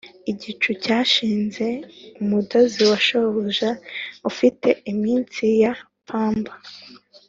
igicu 0.31 0.69
cyashinze 0.83 1.67
umudozi 2.21 2.81
wa 2.89 2.99
shobuja 3.05 3.69
ufite 4.29 4.67
imitsi 4.91 5.45
ya 5.61 5.73
pamba. 6.07 6.53